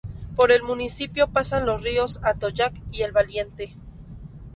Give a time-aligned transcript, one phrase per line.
[0.35, 3.75] Por el municipio pasan los ríos Atoyac y El Valiente.